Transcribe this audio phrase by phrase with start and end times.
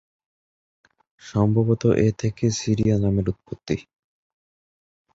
[1.21, 3.75] সম্ভবত এ থেকেই "সিরিয়া" নামটির উৎপত্তি।